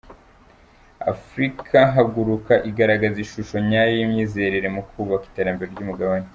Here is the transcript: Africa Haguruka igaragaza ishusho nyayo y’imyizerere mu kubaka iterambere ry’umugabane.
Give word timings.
Africa 1.13 1.77
Haguruka 1.95 2.53
igaragaza 2.69 3.17
ishusho 3.25 3.55
nyayo 3.67 3.93
y’imyizerere 3.99 4.67
mu 4.75 4.81
kubaka 4.89 5.23
iterambere 5.29 5.69
ry’umugabane. 5.71 6.27